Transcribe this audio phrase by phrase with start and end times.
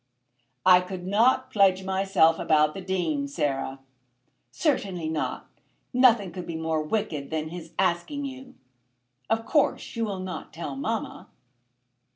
[0.65, 3.77] "I could not pledge myself about the Dean, Sarah."
[4.51, 5.47] "Certainly not.
[5.93, 8.55] Nothing could be more wicked than his asking you.
[9.29, 11.27] Of course, you will not tell mamma."